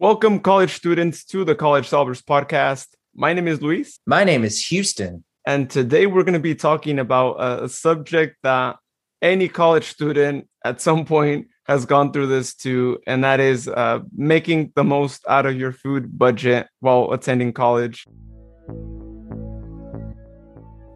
[0.00, 2.86] Welcome, college students, to the College Solvers podcast.
[3.14, 4.00] My name is Luis.
[4.06, 5.24] My name is Houston.
[5.46, 8.76] And today we're going to be talking about a, subject that
[9.20, 13.98] any college student at some point has gone through this too, and that is uh,
[14.16, 18.06] making the most out of your food budget while attending college.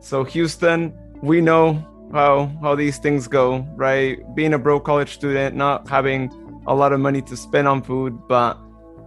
[0.00, 1.75] So, Houston, we know
[2.11, 4.16] how how these things go, right?
[4.34, 6.32] Being a broke college student, not having
[6.66, 8.59] a lot of money to spend on food, but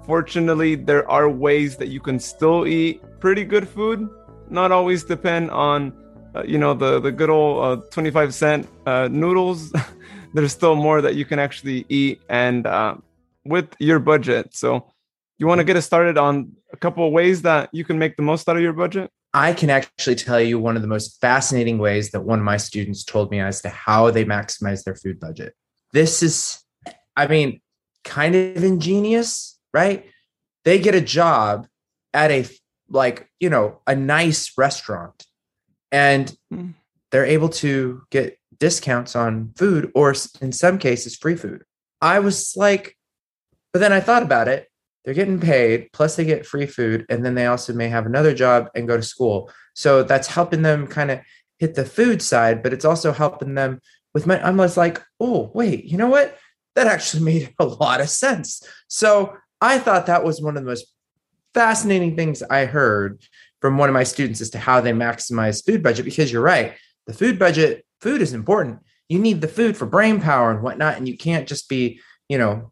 [0.05, 4.09] Fortunately, there are ways that you can still eat pretty good food.
[4.49, 5.93] Not always depend on,
[6.35, 9.73] uh, you know, the the good old uh, 25 cent uh, noodles.
[10.33, 12.95] There's still more that you can actually eat and uh,
[13.45, 14.55] with your budget.
[14.55, 14.91] So,
[15.37, 18.15] you want to get us started on a couple of ways that you can make
[18.15, 19.11] the most out of your budget?
[19.33, 22.57] I can actually tell you one of the most fascinating ways that one of my
[22.57, 25.53] students told me as to how they maximize their food budget.
[25.93, 26.63] This is,
[27.15, 27.61] I mean,
[28.03, 30.05] kind of ingenious right?
[30.65, 31.67] They get a job
[32.13, 32.45] at a
[32.89, 35.25] like, you know, a nice restaurant
[35.91, 36.73] and mm.
[37.11, 41.63] they're able to get discounts on food or in some cases free food.
[42.01, 42.95] I was like,
[43.73, 44.67] but then I thought about it.
[45.03, 48.33] They're getting paid, plus they get free food, and then they also may have another
[48.33, 49.49] job and go to school.
[49.73, 51.21] So that's helping them kind of
[51.59, 53.79] hit the food side, but it's also helping them
[54.13, 54.39] with my.
[54.41, 56.37] I was like, oh wait, you know what?
[56.75, 58.61] That actually made a lot of sense.
[58.89, 60.87] So I thought that was one of the most
[61.53, 63.21] fascinating things I heard
[63.61, 66.05] from one of my students as to how they maximize food budget.
[66.05, 66.75] Because you're right,
[67.07, 68.79] the food budget, food is important.
[69.09, 71.99] You need the food for brain power and whatnot, and you can't just be,
[72.29, 72.71] you know,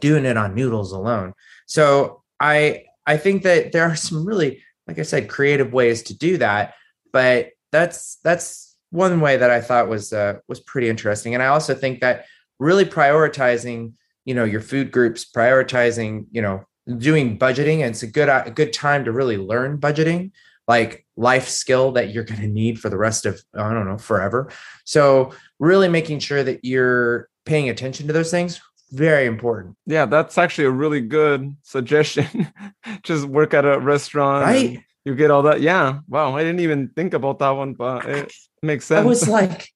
[0.00, 1.32] doing it on noodles alone.
[1.66, 6.16] So I I think that there are some really, like I said, creative ways to
[6.16, 6.74] do that.
[7.12, 11.34] But that's that's one way that I thought was uh, was pretty interesting.
[11.34, 12.26] And I also think that
[12.58, 16.64] really prioritizing you know your food groups prioritizing you know
[16.98, 20.30] doing budgeting and it's a good a good time to really learn budgeting
[20.66, 23.98] like life skill that you're going to need for the rest of i don't know
[23.98, 24.50] forever.
[24.84, 28.60] So really making sure that you're paying attention to those things
[28.90, 29.76] very important.
[29.86, 32.52] Yeah that's actually a really good suggestion.
[33.02, 34.82] Just work at a restaurant right.
[35.04, 35.60] you get all that.
[35.60, 38.32] Yeah wow i didn't even think about that one but it
[38.62, 39.68] makes sense i was like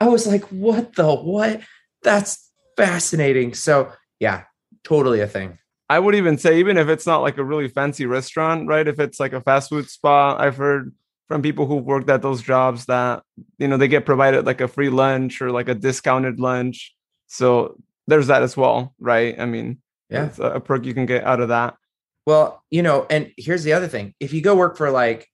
[0.00, 1.62] i was like what the what?
[2.02, 2.49] That's
[2.84, 3.54] fascinating.
[3.54, 4.44] So yeah,
[4.84, 5.58] totally a thing.
[5.88, 8.86] I would even say, even if it's not like a really fancy restaurant, right?
[8.86, 10.94] If it's like a fast food spot, I've heard
[11.26, 13.22] from people who worked at those jobs that
[13.58, 16.94] you know they get provided like a free lunch or like a discounted lunch.
[17.26, 17.76] So
[18.06, 19.38] there's that as well, right?
[19.38, 21.76] I mean, yeah, it's a perk you can get out of that.
[22.26, 25.28] Well, you know, and here's the other thing: if you go work for like,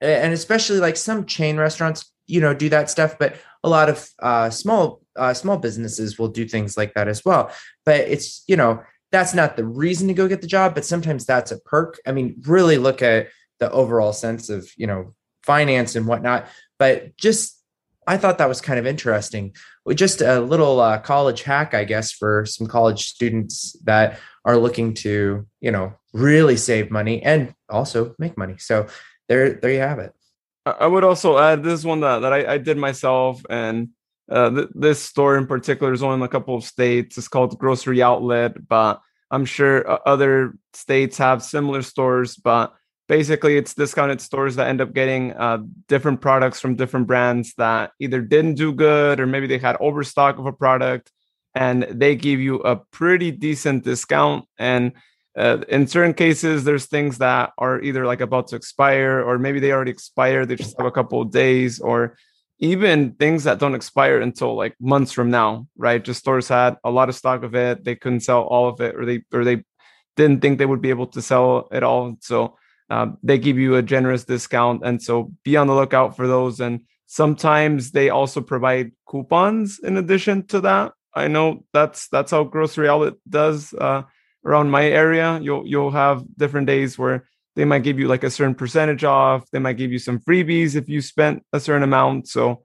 [0.00, 4.08] and especially like some chain restaurants, you know, do that stuff, but a lot of
[4.20, 7.50] uh, small uh, small businesses will do things like that as well.
[7.84, 8.82] But it's, you know,
[9.12, 11.98] that's not the reason to go get the job, but sometimes that's a perk.
[12.06, 13.28] I mean, really look at
[13.58, 16.48] the overall sense of, you know, finance and whatnot.
[16.78, 17.62] But just,
[18.06, 19.54] I thought that was kind of interesting.
[19.94, 24.94] Just a little uh, college hack, I guess, for some college students that are looking
[24.94, 28.56] to, you know, really save money and also make money.
[28.58, 28.86] So
[29.28, 30.12] there, there you have it.
[30.64, 33.90] I would also add this is one that, that I, I did myself and
[34.30, 37.18] uh, th- this store in particular is only in a couple of states.
[37.18, 39.00] It's called Grocery Outlet, but
[39.30, 42.36] I'm sure uh, other states have similar stores.
[42.36, 42.74] But
[43.08, 47.92] basically, it's discounted stores that end up getting uh, different products from different brands that
[48.00, 51.12] either didn't do good or maybe they had overstock of a product,
[51.54, 54.44] and they give you a pretty decent discount.
[54.58, 54.92] And
[55.36, 59.60] uh, in certain cases, there's things that are either like about to expire or maybe
[59.60, 60.48] they already expired.
[60.48, 62.16] They just have a couple of days or
[62.58, 66.02] even things that don't expire until like months from now, right?
[66.02, 67.84] Just stores had a lot of stock of it.
[67.84, 69.64] They couldn't sell all of it, or they or they
[70.16, 72.16] didn't think they would be able to sell it all.
[72.20, 72.56] So
[72.88, 76.60] um, they give you a generous discount, and so be on the lookout for those.
[76.60, 80.92] And sometimes they also provide coupons in addition to that.
[81.14, 84.02] I know that's that's how Grocery Outlet does uh,
[84.44, 85.38] around my area.
[85.42, 89.50] You'll you'll have different days where they might give you like a certain percentage off.
[89.50, 92.28] They might give you some freebies if you spent a certain amount.
[92.28, 92.62] So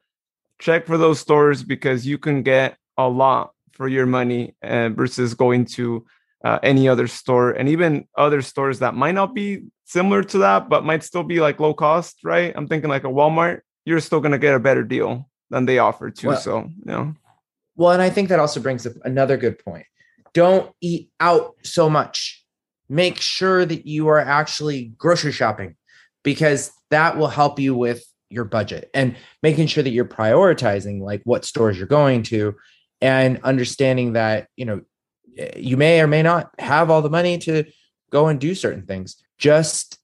[0.60, 5.34] check for those stores because you can get a lot for your money uh, versus
[5.34, 6.06] going to
[6.44, 10.70] uh, any other store and even other stores that might not be similar to that,
[10.70, 12.54] but might still be like low cost, right?
[12.56, 15.80] I'm thinking like a Walmart, you're still going to get a better deal than they
[15.80, 16.30] offer too.
[16.30, 17.14] Well, so, you know.
[17.76, 19.86] Well, and I think that also brings up another good point.
[20.34, 22.41] Don't eat out so much
[22.92, 25.76] make sure that you are actually grocery shopping
[26.24, 31.22] because that will help you with your budget and making sure that you're prioritizing like
[31.24, 32.54] what stores you're going to
[33.00, 34.82] and understanding that you know
[35.56, 37.64] you may or may not have all the money to
[38.12, 39.16] go and do certain things.
[39.38, 39.98] Just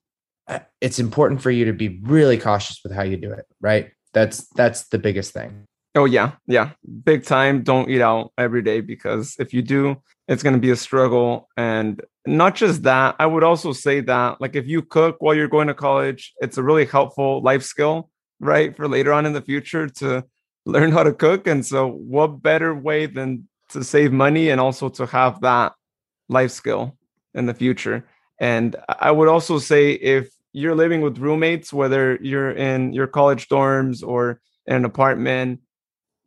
[0.48, 3.92] uh, it's important for you to be really cautious with how you do it, right?
[4.14, 5.66] That's that's the biggest thing.
[5.98, 6.74] Oh yeah, yeah,
[7.04, 7.64] big time.
[7.64, 9.96] Don't eat out every day because if you do,
[10.28, 11.50] it's going to be a struggle.
[11.58, 15.48] And not just that, I would also say that like if you cook while you're
[15.48, 19.42] going to college, it's a really helpful life skill, right, for later on in the
[19.42, 20.24] future to
[20.68, 21.48] learn how to cook.
[21.48, 25.74] And so, what better way than to save money and also to have that
[26.30, 26.96] life skill
[27.34, 28.08] in the future?
[28.40, 33.48] And I would also say if you're living with roommates, whether you're in your college
[33.50, 35.62] dorms or in an apartment,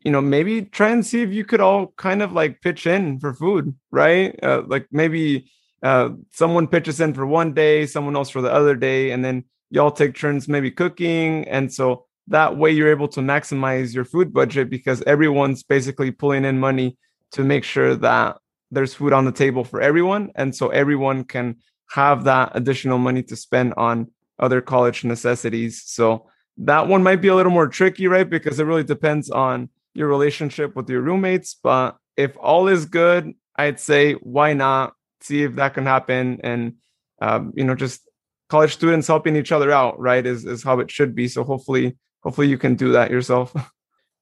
[0.02, 3.18] you know maybe try and see if you could all kind of like pitch in
[3.18, 4.38] for food right?
[4.42, 5.50] Uh, like maybe
[5.82, 9.44] uh, someone pitches in for one day someone else for the other day and then
[9.70, 14.32] y'all take turns maybe cooking and so that way you're able to maximize your food
[14.32, 16.96] budget because everyone's basically pulling in money
[17.32, 18.36] to make sure that
[18.70, 21.56] there's food on the table for everyone and so everyone can
[21.90, 24.08] have that additional money to spend on
[24.38, 25.82] other college necessities.
[25.84, 26.26] So
[26.58, 28.28] that one might be a little more tricky right?
[28.28, 31.56] Because it really depends on your relationship with your roommates.
[31.62, 36.74] But if all is good, I'd say why not see if that can happen and
[37.20, 38.00] um, you know just
[38.48, 41.28] college students helping each other out right is is how it should be.
[41.28, 43.54] So hopefully hopefully you can do that yourself.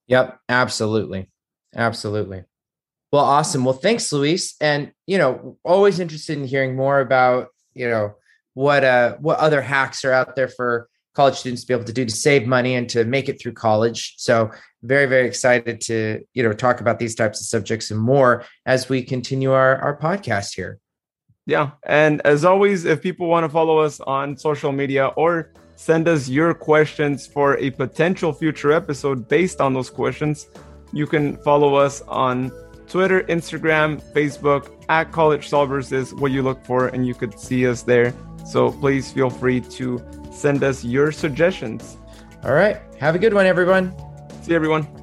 [0.07, 1.29] Yep absolutely.
[1.75, 2.43] Absolutely.
[3.11, 3.63] Well awesome.
[3.63, 4.55] Well thanks luis.
[4.59, 8.15] And you know always interested in hearing more about you know
[8.55, 11.93] what uh what other hacks are out there for college students to be able to
[11.93, 14.15] do to save money and to make it through college.
[14.17, 14.49] So
[14.83, 18.89] very, very excited to, you know, talk about these types of subjects and more as
[18.89, 20.79] we continue our, our podcast here.
[21.45, 21.71] Yeah.
[21.85, 26.29] And as always, if people want to follow us on social media or send us
[26.29, 30.47] your questions for a potential future episode based on those questions,
[30.93, 32.51] you can follow us on
[32.87, 37.67] Twitter, Instagram, Facebook at College Solvers is what you look for, and you could see
[37.67, 38.13] us there.
[38.45, 41.97] So please feel free to send us your suggestions.
[42.43, 42.81] All right.
[42.99, 43.93] Have a good one, everyone.
[44.49, 44.98] See everyone.